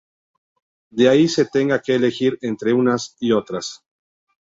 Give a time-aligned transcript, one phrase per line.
[0.89, 3.85] De ahí que se tenga que elegir entre unas y otras.